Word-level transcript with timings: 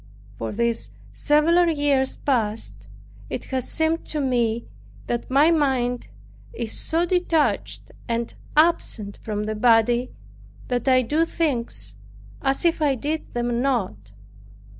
For 0.39 0.51
these 0.51 0.89
several 1.13 1.69
years 1.69 2.17
past, 2.17 2.87
it 3.29 3.45
has 3.53 3.69
seemed 3.69 4.03
to 4.07 4.19
me 4.19 4.65
that 5.05 5.29
my 5.29 5.51
mind 5.51 6.07
is 6.53 6.71
so 6.71 7.05
detached 7.05 7.91
and 8.09 8.33
absent 8.57 9.19
from 9.21 9.43
the 9.43 9.53
body, 9.53 10.09
that 10.69 10.87
I 10.87 11.03
do 11.03 11.23
things 11.23 11.97
as 12.41 12.65
if 12.65 12.81
I 12.81 12.95
did 12.95 13.31
them 13.35 13.61
not. 13.61 14.11